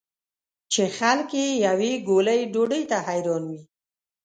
چې 0.71 0.83
خلک 0.97 1.29
یې 1.41 1.47
یوې 1.65 1.91
ګولې 2.07 2.39
ډوډۍ 2.53 2.83
ته 2.91 2.97
حیران 3.07 3.43
وي. 3.49 3.61